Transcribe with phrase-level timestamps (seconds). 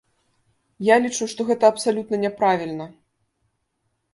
[0.87, 2.85] Я лічу, што гэта абсалютна няправільна.